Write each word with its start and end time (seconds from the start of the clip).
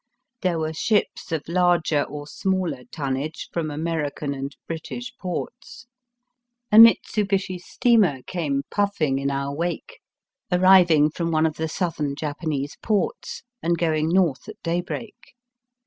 There 0.41 0.57
were 0.57 0.73
ships 0.73 1.31
of 1.31 1.47
larger 1.47 2.01
or 2.01 2.25
smaller 2.25 2.85
tonnage 2.91 3.49
from 3.53 3.69
American 3.69 4.33
and 4.33 4.57
British 4.65 5.13
ports. 5.19 5.85
A 6.71 6.79
Mitsu 6.79 7.23
Bishi 7.23 7.59
steamer 7.61 8.23
came 8.23 8.63
puflBng 8.73 9.21
in 9.21 9.29
our 9.29 9.53
wake, 9.55 9.99
arriving 10.51 11.11
from 11.11 11.29
one 11.29 11.45
of 11.45 11.57
the 11.57 11.69
southern 11.69 12.15
Japanese 12.15 12.77
ports 12.81 13.43
and 13.61 13.77
going 13.77 14.09
north 14.09 14.49
at 14.49 14.55
daybreak. 14.63 15.35